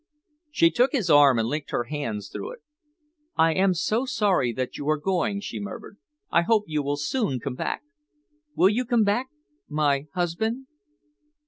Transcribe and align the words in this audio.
She 0.49 0.71
took 0.71 0.93
his 0.93 1.11
arm 1.11 1.37
and 1.37 1.47
linked 1.47 1.69
her 1.69 1.83
hands 1.83 2.29
through 2.29 2.53
it. 2.53 2.61
"I 3.35 3.53
am 3.53 3.75
so 3.75 4.05
sorry 4.07 4.51
that 4.51 4.75
you 4.75 4.89
are 4.89 4.97
going," 4.97 5.41
she 5.41 5.59
murmured. 5.59 5.99
"I 6.31 6.41
hope 6.41 6.63
you 6.65 6.81
will 6.81 6.97
soon 6.97 7.39
come 7.39 7.53
back. 7.53 7.83
Will 8.55 8.69
you 8.69 8.83
come 8.83 9.03
back 9.03 9.27
my 9.69 10.07
husband?" 10.15 10.65